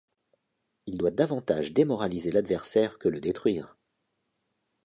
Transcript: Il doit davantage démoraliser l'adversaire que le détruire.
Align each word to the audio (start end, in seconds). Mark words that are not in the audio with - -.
Il 0.87 0.97
doit 0.97 1.11
davantage 1.11 1.73
démoraliser 1.73 2.31
l'adversaire 2.31 2.97
que 2.97 3.07
le 3.07 3.19
détruire. 3.21 3.77